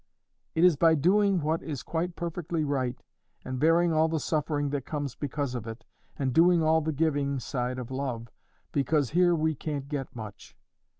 It 0.55 0.63
is 0.63 0.77
by 0.77 0.95
doing 0.95 1.41
what 1.41 1.61
is 1.61 1.83
quite 1.83 2.15
perfectly 2.15 2.63
right, 2.63 2.97
and 3.45 3.59
bearing 3.59 3.93
all 3.93 4.07
the 4.07 4.19
suffering 4.19 4.71
that 4.71 4.83
comes 4.83 5.13
because 5.13 5.53
of 5.53 5.67
it, 5.67 5.85
and 6.17 6.33
doing 6.33 6.63
all 6.63 6.81
the 6.81 6.91
giving 6.91 7.39
side 7.39 7.77
of 7.77 7.91
love, 7.91 8.27
because 8.71 9.11
here 9.11 9.35
we 9.35 9.53
can't 9.53 9.87
get 9.87 10.15
much. 10.15 10.57